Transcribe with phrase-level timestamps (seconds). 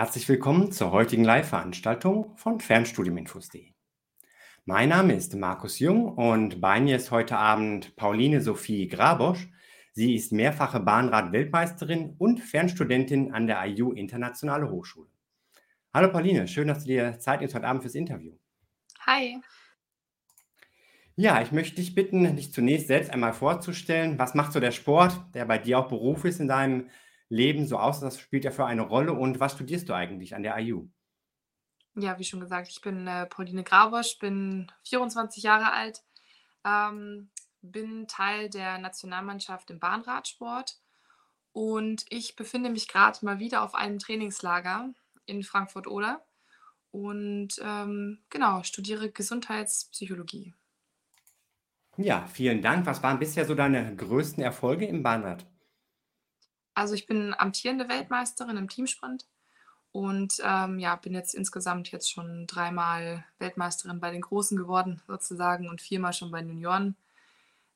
[0.00, 3.74] Herzlich willkommen zur heutigen Live-Veranstaltung von Fernstudiuminfos.de.
[4.64, 9.50] Mein Name ist Markus Jung und bei mir ist heute Abend Pauline Sophie Grabosch.
[9.92, 15.10] Sie ist mehrfache Bahnrad-Weltmeisterin und Fernstudentin an der IU Internationale Hochschule.
[15.92, 18.32] Hallo Pauline, schön, dass du dir Zeit nimmst heute Abend fürs Interview.
[19.00, 19.38] Hi.
[21.14, 24.18] Ja, ich möchte dich bitten, dich zunächst selbst einmal vorzustellen.
[24.18, 26.88] Was macht so der Sport, der bei dir auch Beruf ist in deinem
[27.30, 28.00] Leben so aus?
[28.00, 29.14] Das spielt ja für eine Rolle.
[29.14, 30.88] Und was studierst du eigentlich an der IU?
[31.94, 36.02] Ja, wie schon gesagt, ich bin äh, Pauline Grabosch, bin 24 Jahre alt,
[36.64, 37.30] ähm,
[37.62, 40.78] bin Teil der Nationalmannschaft im Bahnradsport
[41.52, 44.94] und ich befinde mich gerade mal wieder auf einem Trainingslager
[45.26, 46.24] in Frankfurt-Oder
[46.92, 50.54] und ähm, genau, studiere Gesundheitspsychologie.
[51.96, 52.86] Ja, vielen Dank.
[52.86, 55.49] Was waren bisher so deine größten Erfolge im Bahnrad?
[56.80, 59.26] Also ich bin amtierende Weltmeisterin im Teamsprint
[59.92, 65.68] und ähm, ja, bin jetzt insgesamt jetzt schon dreimal Weltmeisterin bei den Großen geworden, sozusagen,
[65.68, 66.96] und viermal schon bei den Junioren.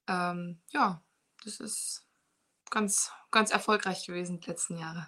[0.09, 1.03] Ähm, ja,
[1.45, 2.07] das ist
[2.71, 5.07] ganz, ganz erfolgreich gewesen die letzten Jahre.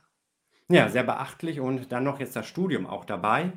[0.69, 3.55] Ja, sehr beachtlich und dann noch jetzt das Studium auch dabei.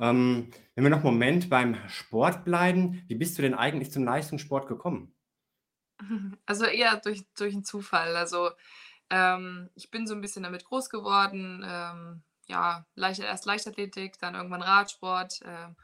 [0.00, 4.02] Ähm, wenn wir noch einen Moment beim Sport bleiben, wie bist du denn eigentlich zum
[4.02, 5.14] Leistungssport gekommen?
[6.44, 8.16] Also eher durch, durch einen Zufall.
[8.16, 8.50] Also
[9.10, 11.64] ähm, ich bin so ein bisschen damit groß geworden.
[11.66, 15.40] Ähm, ja, leicht, erst Leichtathletik, dann irgendwann Radsport.
[15.44, 15.76] Ähm,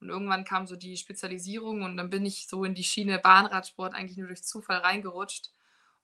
[0.00, 3.94] und irgendwann kam so die Spezialisierung und dann bin ich so in die Schiene Bahnradsport
[3.94, 5.50] eigentlich nur durch Zufall reingerutscht.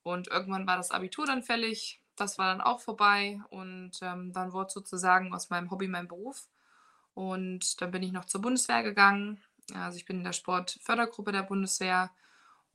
[0.03, 2.01] Und irgendwann war das Abitur dann fällig.
[2.15, 6.47] Das war dann auch vorbei und ähm, dann wurde sozusagen aus meinem Hobby mein Beruf.
[7.15, 9.43] Und dann bin ich noch zur Bundeswehr gegangen.
[9.75, 12.11] Also ich bin in der Sportfördergruppe der Bundeswehr.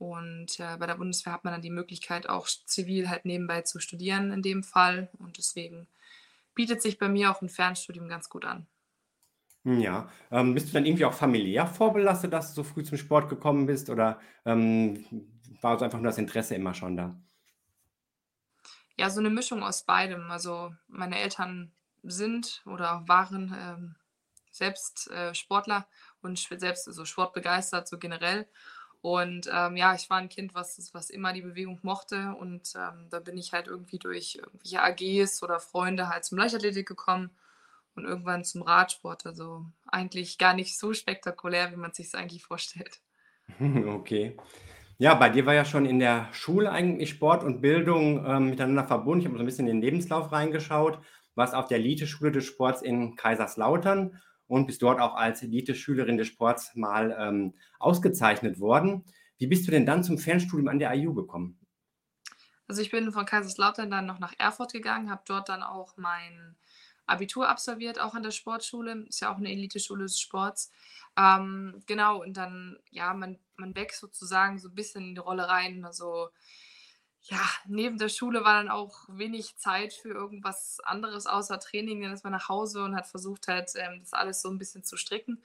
[0.02, 3.78] Und äh, bei der Bundeswehr hat man dann die Möglichkeit, auch zivil halt nebenbei zu
[3.78, 5.08] studieren in dem Fall.
[5.20, 5.86] Und deswegen
[6.56, 8.66] bietet sich bei mir auch ein Fernstudium ganz gut an.
[9.62, 13.28] Ja, ähm, bist du dann irgendwie auch familiär vorbelastet, dass du so früh zum Sport
[13.28, 15.06] gekommen bist oder ähm,
[15.60, 17.16] war so einfach nur das Interesse immer schon da?
[18.98, 20.32] Ja, so eine Mischung aus beidem.
[20.32, 21.70] Also meine Eltern
[22.02, 23.94] sind oder waren ähm,
[24.50, 25.86] selbst äh, Sportler
[26.22, 28.48] und selbst so sportbegeistert, so generell.
[29.02, 32.36] Und ähm, ja, ich war ein Kind, was, was immer die Bewegung mochte.
[32.38, 36.86] Und ähm, da bin ich halt irgendwie durch irgendwelche AGs oder Freunde halt zum Leichtathletik
[36.86, 37.30] gekommen
[37.96, 39.26] und irgendwann zum Radsport.
[39.26, 43.00] Also eigentlich gar nicht so spektakulär, wie man sich es eigentlich vorstellt.
[43.60, 44.36] Okay.
[44.98, 48.84] Ja, bei dir war ja schon in der Schule eigentlich Sport und Bildung ähm, miteinander
[48.84, 49.20] verbunden.
[49.20, 51.00] Ich habe so ein bisschen in den Lebenslauf reingeschaut.
[51.34, 54.20] Warst auf der Elite-Schule des Sports in Kaiserslautern
[54.52, 59.02] und bist dort auch als Elite-Schülerin des Sports mal ähm, ausgezeichnet worden.
[59.38, 61.58] Wie bist du denn dann zum Fernstudium an der IU gekommen?
[62.68, 66.54] Also ich bin von Kaiserslautern dann noch nach Erfurt gegangen, habe dort dann auch mein
[67.06, 69.06] Abitur absolviert, auch an der Sportschule.
[69.08, 70.70] Ist ja auch eine Elite-Schule des Sports.
[71.16, 75.48] Ähm, genau, und dann, ja, man, man wächst sozusagen so ein bisschen in die Rolle
[75.48, 75.86] rein.
[75.86, 76.28] Also
[77.24, 82.02] ja, neben der Schule war dann auch wenig Zeit für irgendwas anderes außer Training.
[82.02, 84.82] Dann ist man nach Hause und hat versucht halt, ähm, das alles so ein bisschen
[84.84, 85.42] zu stricken.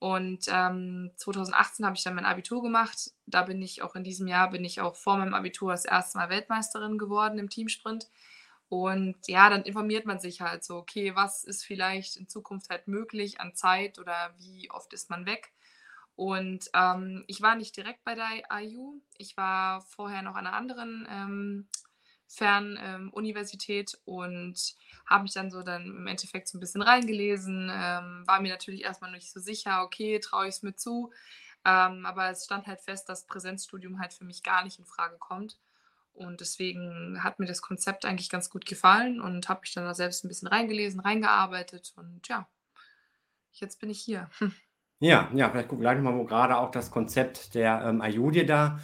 [0.00, 3.12] Und ähm, 2018 habe ich dann mein Abitur gemacht.
[3.26, 6.18] Da bin ich auch in diesem Jahr, bin ich auch vor meinem Abitur das erste
[6.18, 8.08] Mal Weltmeisterin geworden im Teamsprint.
[8.68, 12.88] Und ja, dann informiert man sich halt so, okay, was ist vielleicht in Zukunft halt
[12.88, 15.52] möglich an Zeit oder wie oft ist man weg?
[16.20, 19.00] Und ähm, ich war nicht direkt bei der IU.
[19.16, 21.68] Ich war vorher noch an einer anderen ähm,
[22.26, 24.74] Fernuniversität ähm, und
[25.06, 27.70] habe mich dann so dann im Endeffekt so ein bisschen reingelesen.
[27.72, 31.10] Ähm, war mir natürlich erstmal nicht so sicher, okay, traue ich es mir zu.
[31.64, 35.16] Ähm, aber es stand halt fest, dass Präsenzstudium halt für mich gar nicht in Frage
[35.16, 35.56] kommt.
[36.12, 39.94] Und deswegen hat mir das Konzept eigentlich ganz gut gefallen und habe mich dann da
[39.94, 42.46] selbst ein bisschen reingelesen, reingearbeitet und ja,
[43.52, 44.28] jetzt bin ich hier.
[45.02, 48.44] Ja, ja, vielleicht gucken wir gleich mal, wo gerade auch das Konzept der, ähm, Ayodhya
[48.44, 48.80] da,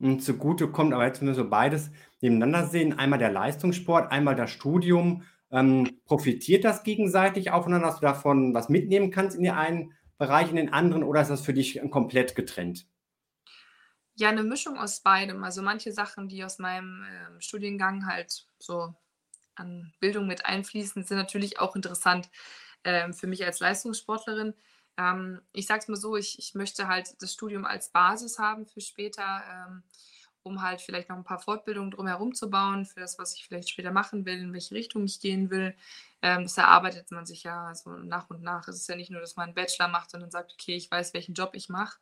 [0.00, 0.92] hm, zugutekommt.
[0.92, 1.90] Aber jetzt, wenn wir so beides
[2.20, 5.22] nebeneinander sehen, einmal der Leistungssport, einmal das Studium,
[5.52, 10.50] ähm, profitiert das gegenseitig aufeinander, dass du davon was mitnehmen kannst in den einen Bereich,
[10.50, 12.86] in den anderen, oder ist das für dich, komplett getrennt?
[14.16, 15.42] Ja, eine Mischung aus beidem.
[15.44, 18.94] Also, manche Sachen, die aus meinem, ähm, Studiengang halt so
[19.56, 22.30] an Bildung mit einfließen, sind natürlich auch interessant,
[22.84, 24.54] ähm, für mich als Leistungssportlerin.
[25.00, 28.66] Ähm, ich sage es mal so, ich, ich möchte halt das Studium als Basis haben
[28.66, 29.82] für später, ähm,
[30.42, 33.70] um halt vielleicht noch ein paar Fortbildungen drumherum zu bauen, für das, was ich vielleicht
[33.70, 35.74] später machen will, in welche Richtung ich gehen will.
[36.22, 38.68] Ähm, das erarbeitet man sich ja so nach und nach.
[38.68, 40.90] Es ist ja nicht nur, dass man einen Bachelor macht und dann sagt, okay, ich
[40.90, 41.98] weiß, welchen Job ich mache.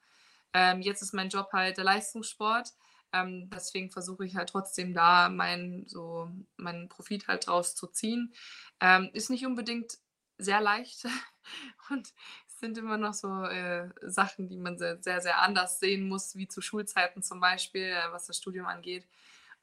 [0.53, 2.73] Ähm, jetzt ist mein Job halt der Leistungssport.
[3.13, 8.35] Ähm, deswegen versuche ich halt trotzdem da mein so meinen Profit halt draus zu ziehen.
[8.81, 9.99] Ähm, ist nicht unbedingt
[10.39, 11.05] sehr leicht
[11.91, 12.13] und
[12.59, 16.49] sind immer noch so, äh, Sachen, die man sehr, sehr, sehr anders sehen muss, wie
[16.49, 19.07] zu Schulzeiten zum Beispiel, äh, was das Studium angeht.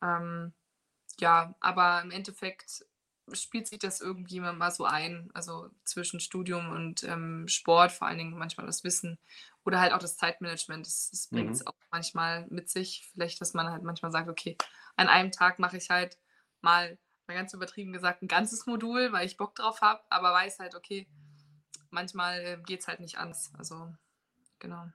[0.02, 0.54] Ähm,
[1.20, 2.86] ja, aber im Endeffekt
[3.34, 8.08] spielt sich das irgendwie immer mal so ein, also zwischen Studium und, ähm, Sport, vor
[8.08, 9.20] allen Dingen manchmal das Wissen
[9.66, 10.86] oder halt auch das Zeitmanagement.
[10.86, 11.66] Das das bringt's Mhm.
[11.66, 13.10] auch manchmal mit sich.
[13.14, 14.58] Vielleicht, dass man halt manchmal sagt: „Okay,
[14.96, 16.20] an einem Tag mache ich halt
[16.62, 20.60] mal, mal ganz übertrieben gesagt, ein ganzes Modul, weil ich Bock drauf habe“, aber weiß
[20.60, 21.10] halt, okay,
[21.96, 23.52] manchmal, äh, geht's halt nicht anders.
[23.58, 23.96] Also,
[24.60, 24.88] genau.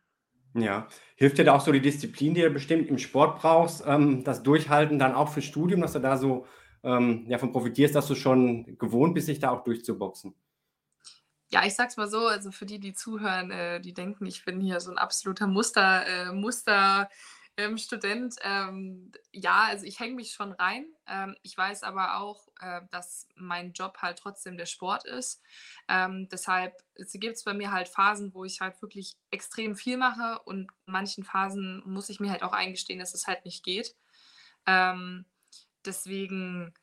[0.54, 0.88] Ja.
[1.16, 4.42] Hilft dir da auch so die Disziplin, die du bestimmt im Sport brauchst, ähm, das
[4.42, 6.46] Durchhalten dann auch fürs Studium, dass du da so,
[6.82, 10.34] ähm, ja, von profitierst, dass du schon gewohnt bist, dich da auch durchzuboxen?
[11.52, 14.44] Ja, ich sage es mal so, also für die, die zuhören, äh, die denken, ich
[14.44, 17.08] bin hier so 'n absoluter Muster äh, Muster
[17.60, 18.36] ähm, Student.
[18.42, 20.86] Ähm, ja, also ich hänge mich schon rein.
[21.06, 25.42] Ähm, ich weiß aber auch, äh, dass mein Job halt trotzdem der Sport ist.
[25.88, 30.40] Ähm, deshalb es gibt's bei mir halt Phasen, wo ich halt wirklich extrem viel mache
[30.44, 33.94] und manchen Phasen muss ich mir halt auch eingestehen, dass es halt nicht geht.
[34.66, 35.26] Ähm,
[35.84, 36.74] deswegen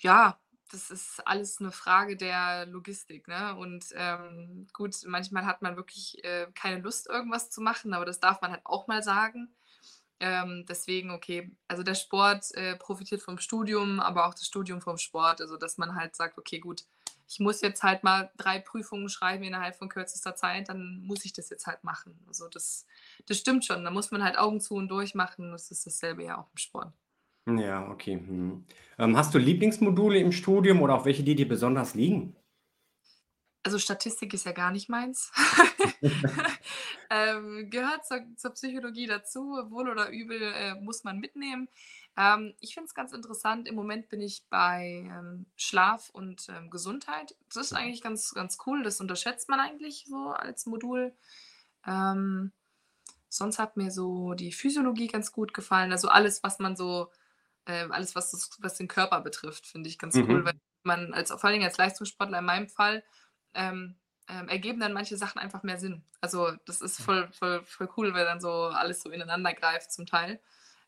[0.00, 0.38] ja,
[0.70, 3.56] das ist alles 'ne Frage der Logistik, ne?
[3.56, 8.20] Und, ähm, gut, manchmal hat man wirklich, äh, keine Lust, irgendwas zu machen, aber das
[8.20, 9.54] darf man halt auch mal sagen.
[10.20, 14.98] Ähm, deswegen, okay, also der Sport, äh, profitiert vom Studium, aber auch das Studium vom
[14.98, 15.40] Sport.
[15.40, 16.84] Also, dass man halt sagt: „Okay, gut,
[17.28, 21.32] ich muss jetzt halt mal 3 Prüfungen schreiben innerhalb von kürzester Zeit, dann muss ich
[21.32, 22.86] das jetzt halt machen.“ Also, das
[23.26, 23.84] das stimmt schon.
[23.84, 25.52] Da muss man halt Augen zu und durch machen.
[25.52, 26.92] Das ist dasselbe ja auch im Sport.
[27.46, 28.64] Ja, okay, mhm.
[28.98, 32.36] Ähm, hast du Lieblingsmodule im Studium oder auch welche, die dir besonders liegen?
[33.62, 35.32] Also, Statistik ist ja gar nicht meins.
[37.12, 39.40] Ähm, gehört zur zur Psychologie dazu,
[39.70, 41.68] wohl oder übel, äh, muss man mitnehmen.
[42.16, 46.70] Ähm, ich finde es ganz interessant, im Moment bin ich bei, ähm, Schlaf und, ähm,
[46.70, 47.34] Gesundheit.
[47.52, 47.76] Das ist Mhm.
[47.76, 48.82] eigentlich ganz ganz cool.
[48.84, 51.16] Das unterschätzt man eigentlich so als Modul.
[51.86, 52.52] Ähm,
[53.28, 55.92] sonst hat mir so die Physiologie ganz gut gefallen.
[55.92, 57.10] Also, alles, was man so
[57.66, 60.60] äh, alles, was das was den Körper betrifft, finde ich ganz cool, weil Mhm.
[60.84, 63.04] man als vor allen Dingen als Leistungssportler in meinem Fall,
[63.54, 63.96] ähm,
[64.28, 66.04] ähm, ergeben dann manche Sachen einfach mehr Sinn.
[66.20, 70.06] Also, das ist voll voll voll cool, weil dann so alles so ineinander greift zum
[70.06, 70.40] Teil.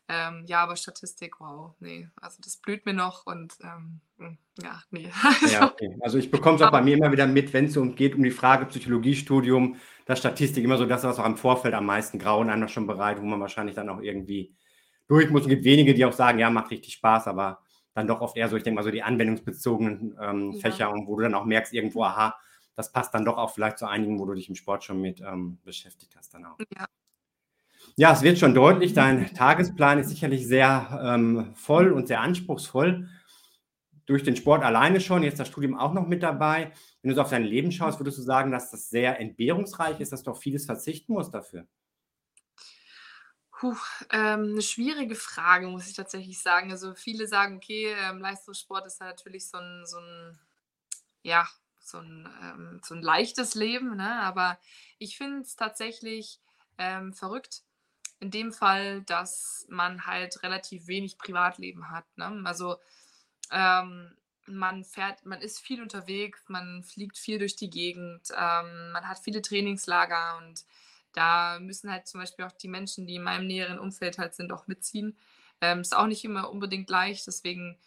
[0.09, 4.81] Ähm, ja, aber Statistik, wow, ne, also das blüht mir noch und, ähm, hm, ja,
[4.91, 5.11] ne.
[5.45, 5.97] Ja, Also, okay.
[6.01, 8.23] Also, ich bekomme es auch bei mir immer wieder mit, wenn's so um geht um
[8.23, 12.49] die Frage Psychologiestudium, da Statistik immer so das, was auch im Vorfeld am meisten Grauen
[12.49, 14.55] einem schon bereitet, wo man wahrscheinlich dann auch irgendwie
[15.07, 15.41] durch muss.
[15.43, 17.59] Es gibt wenige, die auch sagen: „Ja, macht richtig Spaß“, aber
[17.93, 20.59] dann doch oft eher so ich denke mal so die anwendungsbezogenen, ähm, Ja.
[20.61, 22.35] Fächer und wo du dann auch merkst irgendwo, aha,
[22.75, 25.21] das passt dann doch auch vielleicht zu einigen, wo du dich im Sport schon mit,
[25.21, 26.59] ähm, beschäftigt hast dann auch.
[26.77, 26.85] Ja.
[27.97, 33.07] Ja, es wird schon deutlich, dein Tagesplan ist sicherlich sehr, ähm, voll und sehr anspruchsvoll.
[34.07, 36.71] Durch den Sport alleine schon, jetzt das Studium auch noch mit dabei.
[37.01, 40.13] Wenn du so auf dein Leben schaust, würdest du sagen, dass das sehr entbehrungsreich ist,
[40.13, 41.67] dass du auf vieles verzichten musst dafür?
[43.59, 43.75] Puh,
[44.11, 46.71] ähm, 'ne schwierige Frage, muss ich tatsächlich sagen.
[46.71, 50.39] Also, viele sagen: „Okay, ähm, Leistungssport ist natürlich so 'n so 'n
[51.23, 51.47] ja,
[51.83, 54.21] so 'n ähm, so 'n leichtes Leben“, ne?
[54.21, 54.59] Aber
[54.99, 56.39] ich finde es tatsächlich,
[56.77, 57.63] ähm, verrückt
[58.21, 62.41] in dem Fall, dass man halt relativ wenig Privatleben hat, ne?
[62.45, 62.77] Also,
[63.51, 64.15] ähm,
[64.47, 69.19] man fährt man ist viel unterwegs, man fliegt viel durch die Gegend, ähm, man hat
[69.19, 70.65] viele Trainingslager und
[71.13, 74.51] da müssen halt zum Beispiel auch die Menschen, die in meinem näheren Umfeld halt sind,
[74.53, 75.17] auch mitziehen.
[75.61, 77.79] Ähm, ist auch nicht immer unbedingt leicht, deswegen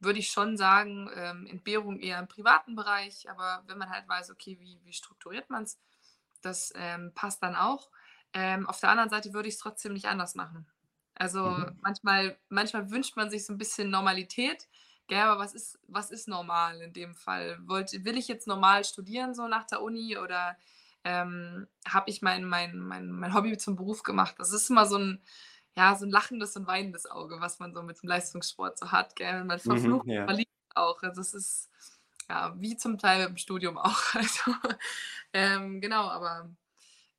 [0.00, 4.30] würde ich schon sagen, ähm, Entbehrung eher im privaten Bereich, aber wenn man halt weiß,
[4.30, 5.78] okay, wie wie strukturiert man's,
[6.42, 7.90] das, ähm, passt dann auch.
[8.34, 10.66] Ähm, auf der anderen Seite würde ich's trotzdem nicht anders machen.
[11.14, 11.80] Also, Mhm.
[11.82, 14.68] manchmal manchmal wünscht man sich so 'n bisschen Normalität,
[15.08, 17.58] gell, aber was ist was ist normal in dem Fall?
[17.68, 20.56] Wollte will ich jetzt normal studieren so nach der Uni oder,
[21.04, 24.36] ähm, habe ich mein mein mein mein Hobby zum Beruf gemacht?
[24.38, 25.22] Das ist immer so 'n
[25.76, 29.16] ja, so 'n lachendes und weinendes Auge, was man so mit dem Leistungssport so hat,
[29.16, 29.44] gell?
[29.44, 30.26] Man Mhm, verflucht ja.
[30.26, 31.02] man liebt auch.
[31.02, 31.70] Also, es ist,
[32.28, 34.00] ja, wie zum Teil im Studium auch.
[34.14, 34.54] Also,
[35.32, 36.50] ähm, genau, aber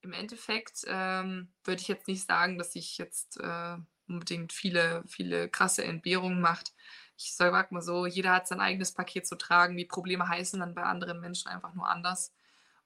[0.02, 3.78] im Endeffekt, ähm, würde ich jetzt nicht sagen, dass ich jetzt, äh,
[4.08, 6.74] unbedingt viele viele krasse Entbehrungen macht.
[7.18, 9.78] Ich sage mal so, jeder hat sein eigenes Paket zu tragen.
[9.78, 12.34] Die Probleme heißen dann bei anderen Menschen einfach nur anders.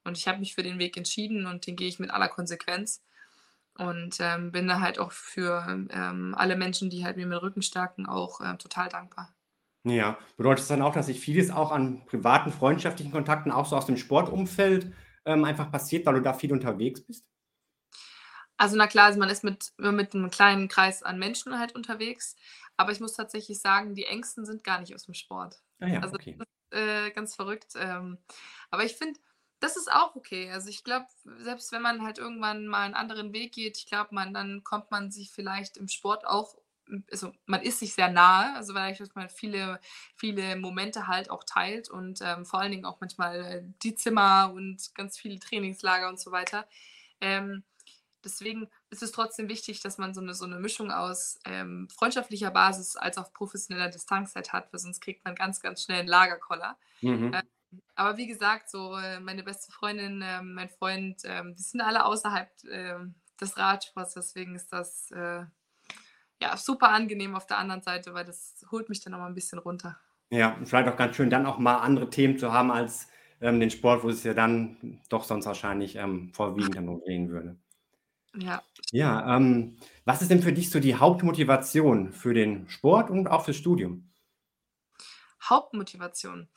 [0.04, 3.04] Und ich habe mich für den Weg entschieden und den gehe ich mit aller Konsequenz
[3.78, 7.62] und, ähm, bin da halt auch für, ähm, alle Menschen, die halt mir den Rücken
[7.62, 9.34] stärken, auch, äh, total dankbar.
[9.86, 10.18] Ja.
[10.38, 13.86] Bedeutet das dann auch, dass sich vieles auch an privaten, freundschaftlichen Kontakten auch so aus
[13.86, 14.94] dem Sportumfeld,
[15.26, 17.24] ähm, einfach passiert, weil du da viel unterwegs bist?
[18.60, 22.36] Also, na klar, also man ist mit mit 'nem kleinen Kreis an Menschen halt unterwegs,
[22.78, 25.62] aber ich muss tatsächlich sagen, die Engsten sind gar nicht aus'm Sport.
[25.82, 26.38] Ah ja, Also, okay.
[26.38, 28.18] das ist, äh, ganz verrückt, ähm,
[28.72, 29.20] aber ich finde,
[29.60, 30.52] das ist auch okay.
[30.52, 31.08] Also, ich glaube,
[31.40, 34.92] selbst wenn man halt irgendwann mal 'n anderen Weg geht, ich glaube, man dann kommt
[34.92, 36.56] man sich vielleicht im Sport auch
[36.88, 39.80] hm, also, man ist sich sehr nahe, also, weil dass man viele
[40.16, 44.52] viele Momente halt auch teilt und, ähm, vor allen Dingen auch manchmal, äh, die Zimmer
[44.54, 46.68] und ganz viele Trainingslager und so weiter.
[47.22, 47.64] Ähm,
[48.26, 52.52] deswegen ist es trotzdem wichtig, dass man so 'ne so 'ne Mischung aus, ähm, freundschaftlicher
[52.52, 56.08] Basis als auch professioneller Distanz halt hat, weil sonst kriegt man ganz, ganz schnell 'n
[56.08, 56.78] Lagerkoller.
[57.04, 57.46] Mhm.
[57.96, 62.06] Aber wie gesagt, so, äh, meine beste Freundin, ähm, mein Freund, ähm, die sind alle
[62.06, 65.46] außerhalb, ähm, des Radsports, deswegen ist das, äh,
[66.42, 69.36] ja, super angenehm auf der anderen Seite, weil das holt mich dann noch mal 'n
[69.36, 70.00] bisschen runter.
[70.32, 73.08] Ja, und vielleicht auch ganz schön, dann auch mal andere Themen zu haben als,
[73.42, 77.30] ähm, den Sport, wo es ja dann doch sonst wahrscheinlich, ähm, vorwiegend dann nur drehen
[77.30, 77.58] würde.
[78.34, 78.66] Ja.
[78.92, 83.44] Ja, ähm, was ist denn für dich so die Hauptmotivation für den Sport und auch
[83.46, 84.10] fürs Studium?
[85.42, 86.50] Hauptmotivation.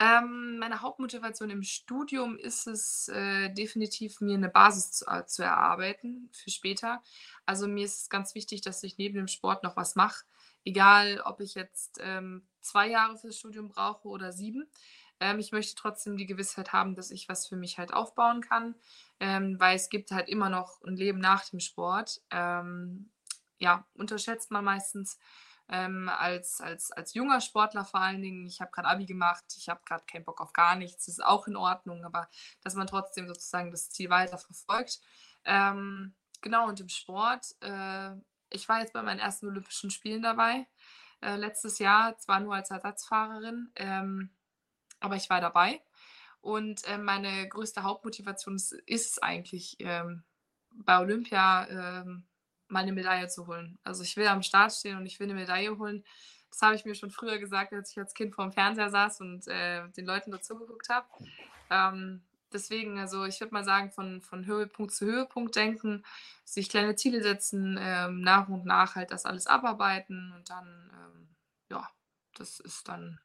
[0.00, 5.42] Ähm, meine Hauptmotivation im Studium ist es, äh, definitiv, mir 'ne Basis zu a zu
[5.42, 7.02] erarbeiten für später.
[7.46, 10.24] Also, mir ist es ganz wichtig, dass ich neben dem Sport noch was mache,
[10.66, 14.68] egal ob ich jetzt, ähm, 2 Jahre fürs Studium brauche oder 7.
[15.18, 18.74] Ähm, ich möchte trotzdem die Gewissheit haben, dass ich was für mich halt aufbauen kann,
[19.18, 22.20] ähm, weil es gibt halt immer noch 'n Leben nach dem Sport.
[22.30, 23.10] Ähm,
[23.58, 25.18] ja, unterschätzt man meistens,
[25.68, 28.46] ähm, als als als junger Sportler vor allen Dingen.
[28.46, 31.46] Ich habe grad Abi gemacht, ich habe grad keinen Bock auf gar nichts, ist auch
[31.48, 32.28] in Ordnung, aber
[32.62, 35.00] dass man trotzdem sozusagen das Ziel weiterverfolgt.
[35.44, 38.12] Ähm, genau, und im Sport, äh
[38.50, 40.68] ich war jetzt bei meinen ersten Olympischen Spielen dabei,
[41.20, 44.30] äh, letztes Jahr, zwar nur als Ersatzfahrerin, ähm,
[45.00, 45.82] aber ich war dabei
[46.40, 50.24] und, ähm, meine größte Hauptmotivation ist ist eigentlich, ähm,
[50.72, 51.66] bei Olympia,
[52.68, 53.78] ähm, mal 'ne Medaille zu holen.
[53.84, 56.04] Also, ich will am Start stehen und ich will 'ne Medaille holen.
[56.50, 59.46] Das habe ich mir schon früher gesagt, als ich als Kind vorm Fernseher saß und,
[59.48, 61.06] äh, den Leuten da zugeguckt habe.
[61.70, 66.04] Ähm, deswegen, also, ich würde mal sagen, von von Höhepunkt zu Höhepunkt denken,
[66.44, 71.36] sich kleine Ziele setzen, ähm, nach und nach halt das alles abarbeiten und dann, ähm,
[71.70, 71.90] ja,
[72.34, 73.20] das ist dann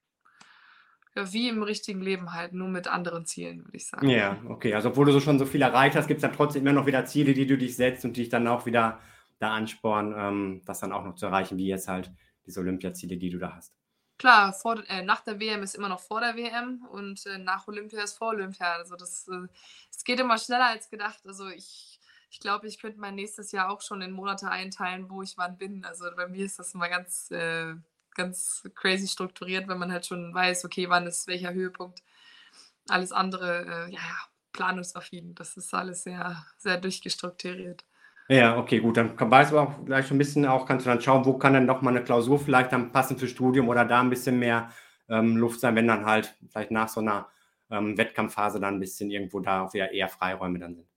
[1.15, 4.09] ja, wie im richtigen Leben halt, nur mit anderen Zielen, würde ich sagen.
[4.09, 4.73] Ja, okay.
[4.73, 7.05] Also, obwohl du so schon so viel erreicht hast, gibt's dann trotzdem immer noch wieder
[7.05, 8.99] Ziele, die du dich setzt und die dich dann auch wieder
[9.41, 12.11] da anspornen, ähm, das dann auch noch zu erreichen, wie jetzt halt
[12.45, 13.75] diese Olympiaziele, die du da hast.
[14.17, 17.67] Klar, vor äh, nach der WM ist immer noch vor der WM und, äh, nach
[17.67, 18.73] Olympia ist vor Olympia.
[18.73, 19.47] Also, das, äh
[19.89, 21.21] es geht immer schneller als gedacht.
[21.25, 25.21] Also, ich ich glaube, ich könnte mein nächstes Jahr auch schon in Monate einteilen, wo
[25.21, 25.83] ich wann bin.
[25.85, 27.73] Also, bei mir ist das immer ganz, äh
[28.13, 32.03] ganz crazy strukturiert, wenn man halt schon weiß, okay, wann ist welcher Höhepunkt.
[32.89, 34.01] Alles andere, äh, ja,
[34.53, 35.35] planungsaffin.
[35.35, 37.85] Das ist alles sehr, sehr durchgestrukturiert.
[38.31, 41.01] Ja, okay, gut, dann weißt du auch gleich schon 'n bisschen auch kannst du dann
[41.01, 43.99] schauen, wo kann denn noch mal 'ne Klausur vielleicht dann passen fürs Studium oder da
[43.99, 44.69] 'n bisschen mehr,
[45.09, 47.27] ähm, Luft sein, wenn dann halt vielleicht nach so 'ner,
[47.69, 50.87] ähm, Wettkampfphase dann 'n bisschen irgendwo da auch wieder eher Freiräume dann sind.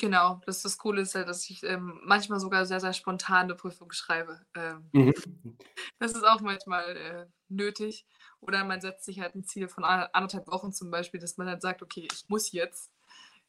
[0.00, 3.54] Genau, das das Coole ist ja, dass ich, ähm, manchmal sogar sehr, sehr spontan 'ne
[3.54, 4.40] Prüfung schreibe.
[4.54, 5.12] Ähm, Mhm.
[6.00, 8.06] das ist auch manchmal, äh, nötig.
[8.40, 11.38] Oder man setzt sich halt 'n Ziel von a 1 1/2 Wochen zum Beispiel, dass
[11.38, 12.92] man halt sagt: „Okay, ich muss jetzt.“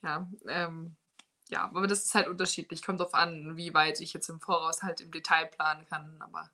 [0.03, 0.97] Ja, ähm,
[1.49, 2.83] ja, aber das ist halt unterschiedlich.
[2.83, 6.15] Kommt drauf an, wie weit ich jetzt im Voraus halt im Detail planen kann.
[6.19, 6.49] Aber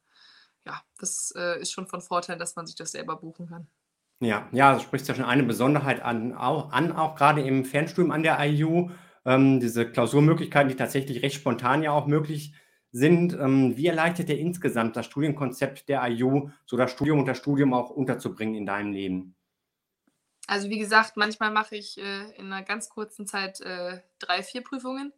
[0.65, 3.67] ja, das, äh, ist schon von Vorteil, dass man sich das selber buchen kann.
[4.19, 8.11] Ja, ja, du sprichst ja schon eine Besonderheit an au an, auch grade im Fernstudium
[8.11, 8.91] an der IU,
[9.25, 12.53] ähm, diese Klausurmöglichkeiten, die tatsächlich recht spontan ja auch möglich
[12.91, 13.33] sind.
[13.33, 17.73] Ähm, wie erleichtert dir insgesamt das Studienkonzept der IU, so das Studium und das Studium
[17.73, 19.35] auch unterzubringen in deinem Leben?
[20.51, 24.61] Also, wie gesagt, manchmal mache ich, äh, in 'ner ganz kurzen Zeit, äh, 3, 4
[24.61, 25.13] Prüfungen.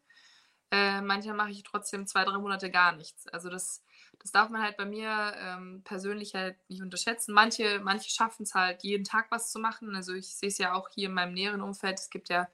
[0.71, 3.27] Äh, manchmal mache ich trotzdem 2, 3 Monate gar nichts.
[3.29, 3.83] Also, das
[4.19, 7.33] das darf man halt bei mir, ähm, persönlich halt nicht unterschätzen.
[7.33, 9.95] Manche manche schaffen's halt, jeden Tag was zu machen.
[9.95, 11.99] Also, ich sehe es ja auch hier in meinem näheren Umfeld.
[11.99, 12.47] Es gibt ja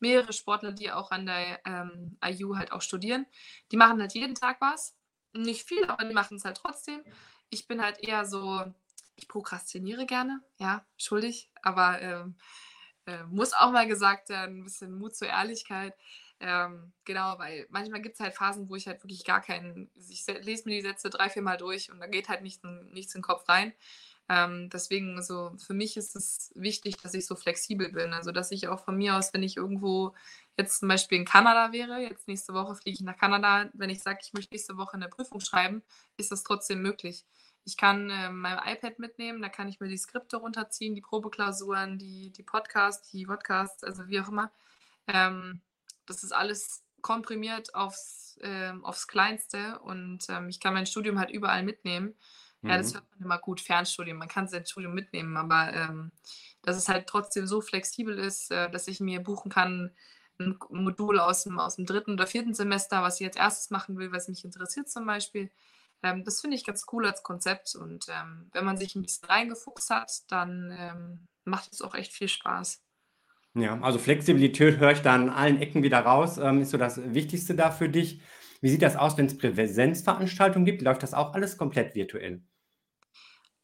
[0.00, 3.26] mehrere Sportler, die auch an der, ähm, IU halt auch studieren.
[3.72, 4.94] Die machen halt jeden Tag was.
[5.34, 7.02] Nicht viel, aber die machen's halt trotzdem.
[7.50, 8.64] Ich bin halt eher so
[9.16, 12.36] ich prokrastiniere gerne, ja, schuldig, aber, ähm,
[13.06, 15.94] äh, muss auch mal gesagt werden, 'n bisschen Mut zur Ehrlichkeit.
[16.40, 20.32] Ähm, genau, weil manchmal gibt's halt Phasen, wo ich halt wirklich gar keinen ich se
[20.34, 23.20] lese mir die Sätze 3, viermal durch und da geht halt nichts in nichts in
[23.20, 23.72] 'n Kopf rein.
[24.30, 28.12] Ähm, deswegen so für mich ist es wichtig, dass ich so flexibel bin.
[28.14, 30.14] Also, dass ich auch von mir aus, wenn ich irgendwo
[30.58, 34.02] jetzt zum Beispiel in Kanada wäre jetzt nächste Woche fliege ich nach Kanada, wenn ich
[34.02, 35.82] sage, ich möchte nächste Woche 'ne Prüfung schreiben,
[36.18, 37.24] ist das trotzdem möglich.
[37.66, 41.98] Ich kann, ähm, mein iPad mitnehmen, da kann ich mir die Skripte runterziehen, die Probeklausuren,
[41.98, 44.52] die die Podcasts, die Vodcasts, also wie auch immer.
[45.08, 45.62] Ähm,
[46.06, 51.30] das ist alles komprimiert aufs, ähm, aufs Kleinste und ähm, ich kann mein Studium halt
[51.30, 52.14] überall mitnehmen.
[52.68, 52.94] Ja, das Mhm.
[52.94, 54.18] hört man immer gut, Fernstudium.
[54.18, 56.12] Man kann sein Studium mitnehmen, aber ähm,
[56.62, 59.94] dass es halt trotzdem so flexibel ist, äh, dass ich mir buchen kann,
[60.38, 63.96] ein Modul aus dem, aus dem dritten oder vierten Semester, was ich als erstes machen
[63.98, 65.50] will, was mich interessiert zum Beispiel.
[66.02, 69.28] Ähm, das finde ich ganz cool als Konzept und ähm, wenn man sich ein bisschen
[69.28, 72.82] reingefuchst hat, dann ähm, macht es auch echt viel Spaß.
[73.54, 76.36] Ja, also Flexibilität höre ich da an allen Ecken wieder raus.
[76.38, 78.20] Ähm, ist so das Wichtigste da für dich.
[78.60, 80.82] Wie sieht das aus, wenn es Präsenzveranstaltungen gibt?
[80.82, 82.42] Läuft das auch alles komplett virtuell?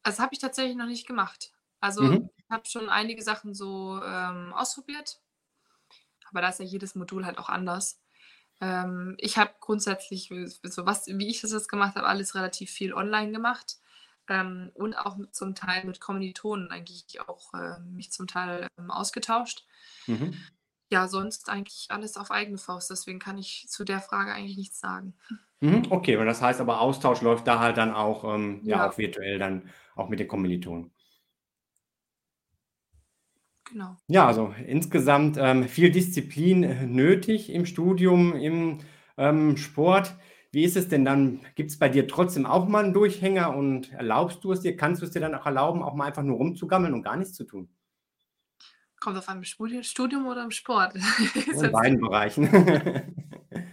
[0.02, 1.52] Das habe ich tatsächlich noch nicht gemacht.
[1.80, 2.28] Also Mhm.
[2.36, 5.20] ich habe schon einige Sachen so ähm, ausprobiert,
[6.30, 8.01] aber da ist ja jedes Modul halt auch anders.
[8.62, 12.70] Ähm, ich habe grundsätzlich, w so was wie ich das jetzt gemacht habe, alles relativ
[12.72, 13.78] viel online gemacht,
[14.28, 18.90] ähm, und auch mit zum Teil mit Kommilitonen eigentlich auch, ähm, mich zum Teil, ähm,
[18.92, 19.66] ausgetauscht.
[20.06, 20.52] Mhm.
[20.90, 24.78] Ja, sonst eigentlich alles auf eigene Faust, deswegen kann ich zu der Frage eigentlich nichts
[24.80, 25.14] sagen.
[25.60, 25.86] Mhm.
[25.90, 28.98] Okay, und das heißt aber, Austausch läuft da halt dann auch, ähm, ja, Ja, auch
[28.98, 30.92] virtuell dann auch mit den Kommilitonen.
[33.72, 33.96] Genau.
[34.06, 38.78] Ja, also insgesamt ähm, viel Disziplin äh, nötig im Studium, im
[39.16, 40.14] ähm, Sport.
[40.52, 41.40] Wie ist es denn dann?
[41.54, 45.02] Gibt es bei dir trotzdem auch mal einen Durchhänger und erlaubst du es dir, kannst
[45.02, 47.44] du es dir dann auch erlauben, auch mal einfach nur rumzugammeln und gar nichts zu
[47.44, 47.68] tun?
[49.00, 50.94] Kommt auf Studi Studium oder im Sport?
[51.60, 52.48] In beiden Bereichen.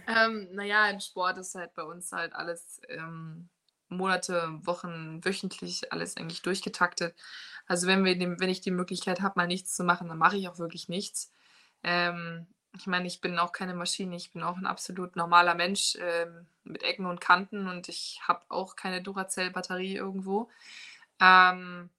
[0.06, 3.48] Ähm, na ja, im Sport ist halt bei uns halt alles, ähm,
[3.90, 7.14] Monate, Wochen, wöchentlich alles eigentlich durchgetaktet.
[7.66, 10.36] Also, wenn wir den wenn ich die Möglichkeit habe, mal nichts zu machen, dann mache
[10.36, 11.32] ich auch wirklich nichts.
[11.82, 15.96] Ähm, ich meine, ich bin auch keine Maschine, ich bin auch ein absolut normaler Mensch,
[16.00, 20.48] ähm, mit Ecken und Kanten und ich habe auch keine Duracell-Batterie irgendwo.
[21.20, 21.90] Ähm,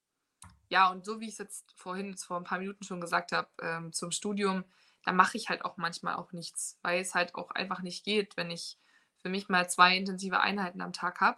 [0.69, 3.91] ja, und so wie ich's jetzt vorhin vor ein paar Minuten schon gesagt habe, ähm,
[3.91, 4.63] zum Studium,
[5.03, 8.37] da mache ich halt auch manchmal auch nichts, weil es halt auch einfach nicht geht.
[8.37, 8.77] Wenn ich
[9.21, 11.37] für mich mal 2 intensive Einheiten am Tag habe,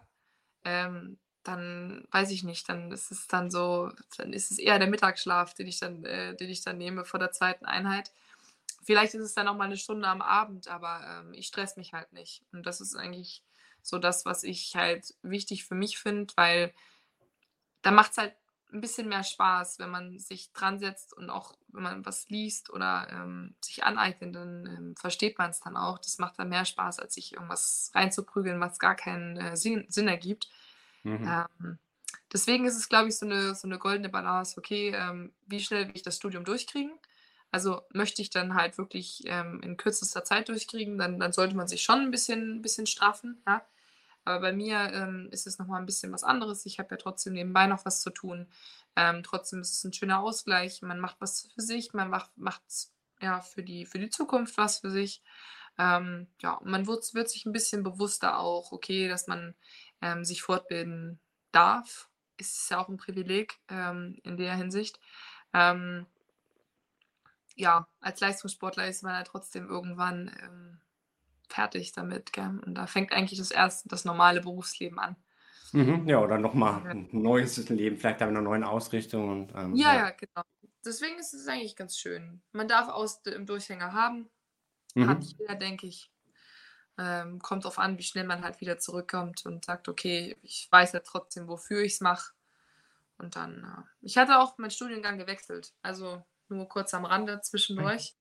[0.64, 4.88] ähm, dann weiß ich nicht, dann ist es dann so dann ist es eher der
[4.88, 8.12] Mittagsschlaf, den ich dann äh, den ich dann nehme vor der zweiten Einheit.
[8.84, 11.92] Vielleicht ist es dann auch mal 'ne Stunde am Abend, aber, ähm, ich stresse mich
[11.94, 12.42] halt nicht.
[12.52, 13.42] Und das ist eigentlich
[13.82, 16.72] so das, was ich halt wichtig für mich finde, weil
[17.84, 18.34] da macht's halt
[18.74, 22.70] 'n bisschen mehr Spaß, wenn man sich dran setzt und auch wenn man was liest
[22.70, 25.98] oder, ähm, sich aneignet, dann, ähm, versteht man's dann auch.
[26.00, 30.08] Das macht dann mehr Spaß, als sich irgendwas reinzuprügeln, was gar keinen, äh, Sinn Sinn
[30.08, 30.48] ergibt.
[31.04, 31.34] Mhm.
[31.62, 31.78] Ähm,
[32.32, 34.58] deswegen ist es, glaube ich, so 'ne so 'ne goldene Balance.
[34.58, 36.98] Okay, ähm, wie schnell will ich das Studium durchkriegen?
[37.52, 41.68] Also, möchte ich dann halt wirklich, ähm, in kürzester Zeit durchkriegen, dann dann sollte man
[41.68, 43.66] sich schon 'n bisschen bisschen straffen, ja?
[44.24, 46.66] Aber bei mir, ähm, ist es noch mal 'n bisschen was anderes.
[46.66, 48.48] Ich habe ja trotzdem nebenbei noch was zu tun.
[48.96, 50.82] Ähm, trotzdem ist es 'n schöner Ausgleich.
[50.82, 54.78] Man macht was für sich, man macht macht's, ja, für die für die Zukunft was
[54.80, 55.22] für sich.
[55.78, 59.54] Ähm, ja, man wird wird sich 'n bisschen bewusster auch, okay, dass man,
[60.02, 61.20] ähm, sich fortbilden
[61.52, 62.08] darf.
[62.38, 64.98] Ist ja auch 'n Privileg, ähm, in der Hinsicht.
[65.54, 66.06] Ähm
[67.56, 70.73] ja, als Leistungssportler ist man ja trotzdem irgendwann, ähm,
[71.54, 72.60] fertig damit, gell?
[72.66, 75.16] Und da fängt eigentlich das erst das normale Berufsleben an.
[75.72, 76.94] Mhm, ja, oder noch mal Ja.
[76.94, 80.04] 'n neues Leben, vielleicht mit 'ner neuen Ausrichtung und, ähm, Ja, ja.
[80.06, 80.42] ja, genau.
[80.84, 82.42] Deswegen ist es eigentlich ganz schön.
[82.52, 84.30] Man darf aus dem Durchhänger haben.
[85.00, 85.34] Hat Mhm.
[85.38, 86.12] jeder, denke ich.
[86.98, 90.92] Ähm, kommt drauf an, wie schnell man halt wieder zurückkommt und sagt: „Okay, ich weiß
[90.92, 92.34] ja trotzdem, wofür ich's mache.“
[93.18, 98.14] Und dann, äh ich hatte auch meinen Studiengang gewechselt, also nur kurz am Rande zwischendurch.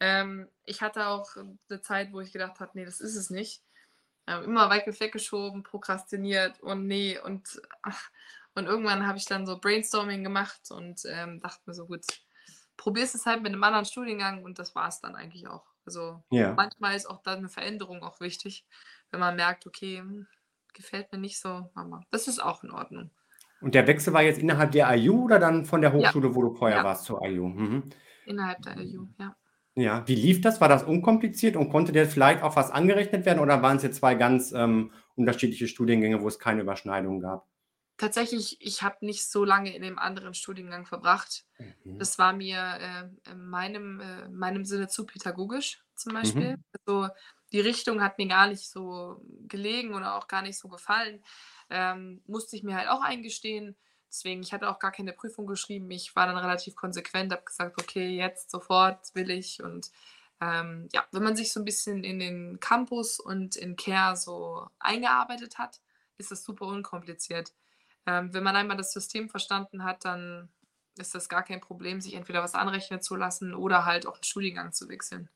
[0.00, 3.62] Ähm, ich hatte auch 'ne Zeit, wo ich gedacht habe: „Ne, das ist es nicht.“
[4.28, 8.10] Ähm, immer weit weggeschoben, prokrastiniert und ne und ach,
[8.56, 12.04] und irgendwann habe ich dann so Brainstorming gemacht und, ähm, dachte mir so: „Gut,
[12.78, 15.66] probierst es halt mit 'nem anderen Studiengang“ und das war's dann eigentlich auch.
[15.86, 16.58] Also, Ja.
[16.58, 18.66] manchmal ist auch dann 'ne Veränderung auch wichtig,
[19.10, 20.28] wenn man merkt: „Okay, hm,
[20.74, 23.12] gefällt mir nicht so“, aber das ist auch in Ordnung.
[23.62, 26.12] Und der Wechsel war jetzt innerhalb der IU oder dann von der Ja.
[26.12, 26.84] Hochschule, wo du vorher Ja.
[26.84, 27.48] warst, zur IU?
[27.48, 27.90] Mhm.
[28.26, 29.36] Innerhalb der IU, ja.
[29.78, 30.60] Ja, wie lief das?
[30.60, 34.14] War das unkompliziert und konnte dir vielleicht auch was angerechnet werden oder waren's jetzt 2
[34.14, 37.46] ganz, ähm, unterschiedliche Studiengänge, wo es keine Überschneidung gab?
[37.96, 41.44] Tatsächlich, ich habe nicht so lange in dem anderen Studiengang verbracht.
[41.60, 41.98] Mhm.
[41.98, 46.54] Das war mir, äh, in meinem äh, in meinem Sinne zu pädagogisch zum Beispiel.
[46.54, 46.62] Mhm.
[46.86, 47.08] Also,
[47.52, 51.24] die Richtung hat mir gar nicht so gelegen oder auch gar nicht so gefallen.
[51.70, 53.76] Ähm, musste ich mir halt auch eingestehen.
[54.12, 55.90] Deswegen, ich hatte auch gar keine Prüfung geschrieben.
[55.90, 59.90] Ich war dann relativ konsequent, habe gesagt: „Okay, jetzt sofort will ich“ und,
[60.40, 64.66] ähm, ja, wenn man sich so 'n bisschen in den Campus und in Care so
[64.78, 65.80] eingearbeitet hat,
[66.18, 67.52] ist das super unkompliziert.
[68.06, 70.50] Ähm, wenn man einmal das System verstanden hat, dann
[70.98, 74.24] ist das gar kein Problem, sich entweder was anrechnen zu lassen oder halt auch 'n
[74.24, 75.28] Studiengang zu wechseln.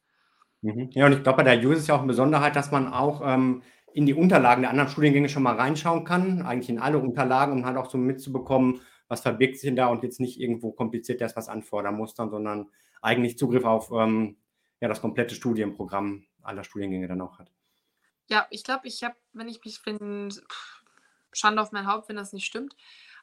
[0.64, 0.90] Mhm.
[0.92, 3.20] Ja, und ich glaube, bei der IU ist ja auch eine Besonderheit, dass man auch
[3.24, 3.62] ähm,
[3.94, 7.64] in die Unterlagen der anderen Studiengänge schon mal reinschauen kann, eigentlich in alle Unterlagen, um
[7.64, 11.36] halt auch so mitzubekommen, was verbirgt sich denn da und jetzt nicht irgendwo kompliziert erst
[11.36, 12.70] was anfordern muss, dann, sondern
[13.02, 14.36] eigentlich Zugriff auf ähm,
[14.80, 17.50] ja, das komplette Studienprogramm aller Studiengänge dann auch hat.
[18.28, 20.32] Ja, ich glaube, ich habe, wenn ich mich bin,
[21.32, 22.74] Schande auf mein Haupt, wenn das nicht stimmt,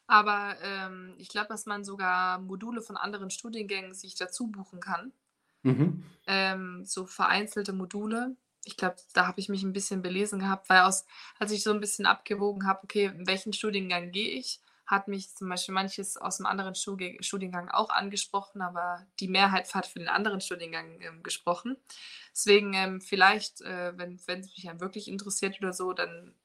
[0.07, 5.11] aber ähm, ich glaube, dass man sogar Module von anderen Studiengängen sich dazu buchen kann.
[5.63, 6.03] Mhm.
[6.25, 8.35] Ähm, so vereinzelte Module.
[8.69, 11.05] Ich glaube, da habe ich mich ein bisschen belesen gehabt, weil aus,
[11.39, 15.49] als ich so ein bisschen abgewogen habe, okay, welchen Studiengang gehe ich, hat mich zum
[15.49, 20.39] Beispiel manches aus einem anderen Studiengang auch angesprochen, aber die Mehrheit hat für den anderen
[20.39, 21.77] Studiengang ähm, gesprochen.
[22.31, 26.35] Deswegen ähm, vielleicht, äh, wenn es mich ja wirklich interessiert oder so, dann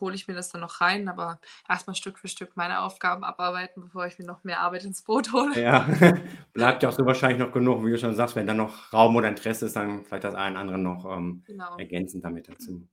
[0.00, 3.82] hole ich mir das dann noch rein, aber erstmal Stück für Stück meine Aufgaben abarbeiten,
[3.82, 5.60] bevor ich mir noch mehr Arbeit ins Boot hole.
[5.60, 5.88] Ja,
[6.52, 9.16] bleibt ja auch so wahrscheinlich noch genug, wie du schon sagst, wenn da noch Raum
[9.16, 11.76] oder Interesse ist, dann vielleicht das einen anderen noch ähm, genau.
[11.76, 12.86] ergänzend damit dazu.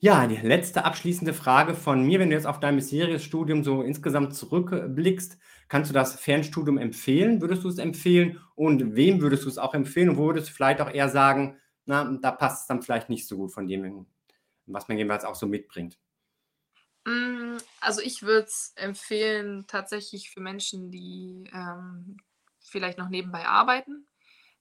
[0.00, 3.82] Ja, die letzte abschließende Frage von mir, wenn du jetzt auf dein bisheriges Studium so
[3.82, 5.38] insgesamt zurückblickst,
[5.68, 7.40] kannst du das Fernstudium empfehlen?
[7.40, 8.38] Würdest du es empfehlen?
[8.54, 10.10] Und wem würdest du es auch empfehlen?
[10.10, 13.26] Und wo würdest du vielleicht auch eher sagen, na, da passt es dann vielleicht nicht
[13.26, 14.06] so gut von dem,
[14.72, 15.98] was man jeweils auch so mitbringt?
[17.04, 22.18] Mm, also ich würde es empfehlen tatsächlich für Menschen, die ähm,
[22.60, 24.08] vielleicht noch nebenbei arbeiten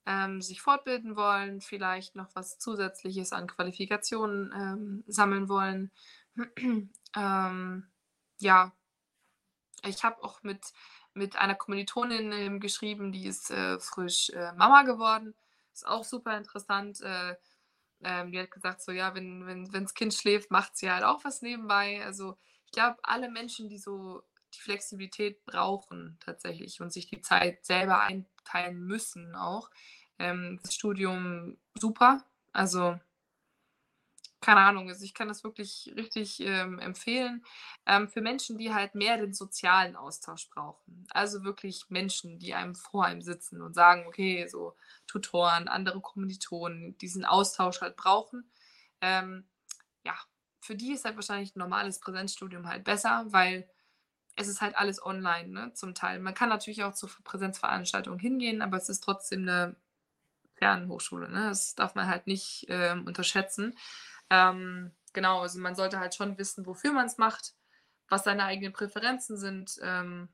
[0.07, 5.91] ähm, sich fortbilden wollen, vielleicht noch was Zusätzliches an Qualifikationen ähm, sammeln wollen.
[7.15, 7.87] ähm,
[8.39, 8.71] ja,
[9.83, 10.61] ich habe auch mit,
[11.13, 15.35] mit einer Kommilitonin ähm, geschrieben, die ist äh, frisch äh, Mama geworden.
[15.73, 17.01] Ist auch super interessant.
[17.01, 17.35] Äh,
[18.03, 21.03] ähm, die hat gesagt, so ja, wenn, wenn, wenn das Kind schläft, macht sie halt
[21.03, 22.03] auch was nebenbei.
[22.03, 27.65] Also ich glaube, alle Menschen, die so die Flexibilität brauchen tatsächlich und sich die Zeit
[27.65, 29.69] selber einteilen müssen auch,
[30.19, 32.23] ähm, das Studium super.
[32.53, 32.99] Also
[34.47, 37.43] keine Ahnung, also ich kann das wirklich richtig ähm, empfehlen.
[37.85, 41.05] Ähm, für Menschen, die halt mehr den sozialen Austausch brauchen.
[41.09, 46.97] Also wirklich Menschen, die einem vor einem sitzen und sagen, okay, so Tutoren, andere Kommilitonen,
[46.97, 48.49] diesen Austausch halt brauchen.
[49.01, 49.49] Ähm,
[50.05, 50.15] ja,
[50.61, 53.69] für die ist halt wahrscheinlich ein normales Präsenzstudium halt besser, weil
[54.37, 56.19] es ist halt alles online, ne, zum Teil.
[56.19, 59.75] Man kann natürlich auch zur Präsenzveranstaltung hingehen, aber es ist trotzdem eine
[60.57, 61.29] Fernhochschule.
[61.29, 61.49] Ne?
[61.49, 63.77] Das darf man halt nicht ähm, unterschätzen.
[64.29, 67.53] Ähm, genau, also man sollte halt schon wissen, wofür man es macht,
[68.09, 69.79] was seine eigenen Präferenzen sind.
[69.81, 70.29] Ähm,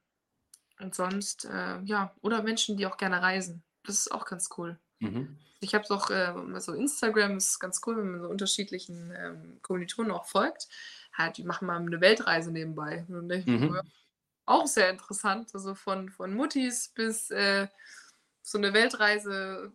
[0.79, 3.63] und sonst, äh, ja, oder Menschen, die auch gerne reisen.
[3.83, 4.79] Das ist auch ganz cool.
[4.99, 5.37] Mhm.
[5.59, 9.59] Ich habe es auch, äh, so Instagram ist ganz cool, wenn man so unterschiedlichen ähm,
[9.61, 10.67] Kommilitonen auch folgt.
[11.13, 13.05] Halt, die machen mal eine Weltreise nebenbei.
[13.07, 13.79] Mhm.
[14.45, 15.51] Auch sehr interessant.
[15.53, 17.67] Also von, von Muttis bis äh,
[18.41, 19.71] so eine Weltreise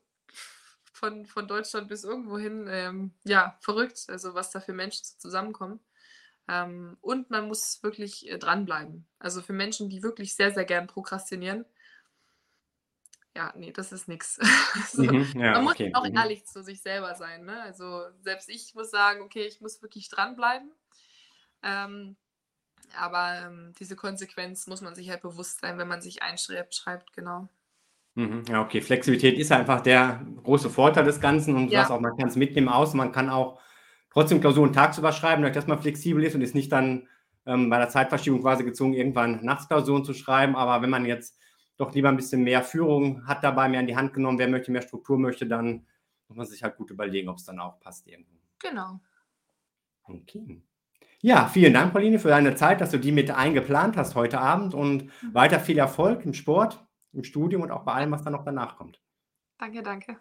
[0.98, 5.80] von, von Deutschland bis irgendwo hin, ähm, ja, verrückt, also was da für Menschen zusammenkommen.
[6.48, 9.06] Ähm, und man muss wirklich äh, dranbleiben.
[9.18, 11.64] Also für Menschen, die wirklich sehr, sehr gern prokrastinieren,
[13.38, 14.40] ja, nee, das ist nichts.
[14.92, 15.92] so, mhm, ja, man muss okay.
[15.94, 16.16] auch mhm.
[16.16, 17.44] ehrlich zu sich selber sein.
[17.44, 17.62] Ne?
[17.62, 20.72] Also selbst ich muss sagen, okay, ich muss wirklich dranbleiben.
[21.62, 22.16] Ähm,
[22.96, 27.48] aber ähm, diese Konsequenz muss man sich halt bewusst sein, wenn man sich einschreibt, genau.
[28.18, 28.42] Mhm.
[28.48, 28.80] Ja, okay.
[28.80, 31.88] Flexibilität ist einfach der große Vorteil des Ganzen und ja.
[31.88, 33.60] auch, man kann es mitnehmen aus, man kann auch
[34.10, 37.06] trotzdem Klausuren tagsüber schreiben, dadurch, dass man flexibel ist und ist nicht dann
[37.46, 40.56] ähm, bei der Zeitverschiebung quasi gezwungen, irgendwann Nachtsklausuren zu schreiben.
[40.56, 41.38] Aber wenn man jetzt
[41.76, 44.72] doch lieber ein bisschen mehr Führung hat dabei, mehr in die Hand genommen, wer möchte
[44.72, 45.86] mehr Struktur möchte, dann
[46.26, 48.32] muss man sich halt gut überlegen, ob es dann auch passt irgendwo.
[48.58, 48.98] Genau.
[50.02, 50.60] Okay.
[51.20, 54.74] Ja, vielen Dank, Pauline, für deine Zeit, dass du die mit eingeplant hast heute Abend
[54.74, 55.34] und mhm.
[55.34, 58.76] weiter viel Erfolg im Sport im Studium und auch bei allem, was dann noch danach
[58.76, 59.02] kommt.
[59.58, 60.16] Danke, danke.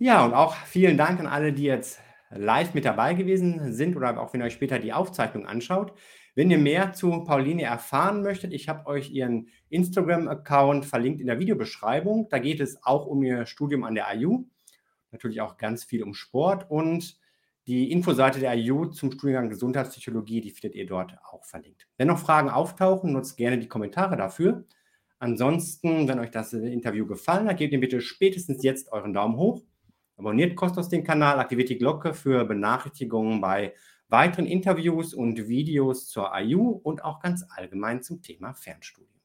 [0.00, 4.20] Ja, und auch vielen Dank an alle, die jetzt live mit dabei gewesen sind oder
[4.20, 5.92] auch wenn ihr euch später die Aufzeichnung anschaut.
[6.36, 11.40] Wenn ihr mehr zu Pauline erfahren möchtet, ich habe euch ihren Instagram-Account verlinkt in der
[11.40, 12.28] Videobeschreibung.
[12.28, 14.44] Da geht es auch um ihr Studium an der IU,
[15.10, 17.18] natürlich auch ganz viel um Sport und
[17.68, 21.86] die Infoseite der IU zum Studiengang Gesundheitspsychologie, die findet ihr dort auch verlinkt.
[21.98, 24.64] Wenn noch Fragen auftauchen, nutzt gerne die Kommentare dafür.
[25.18, 29.62] Ansonsten, wenn euch das Interview gefallen hat, gebt ihr bitte spätestens jetzt euren Daumen hoch.
[30.16, 33.74] Abonniert kostenlos den Kanal, aktiviert die Glocke für Benachrichtigungen bei
[34.08, 39.17] weiteren Interviews und Videos zur IU und auch ganz allgemein zum Thema Fernstudium.